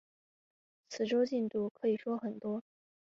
[0.89, 2.63] 这周进度可以说很多